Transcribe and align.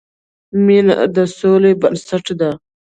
مینه 0.65 0.95
د 1.15 1.17
سولې 1.37 1.71
بنسټ 1.81 2.25
ده. 2.39 2.51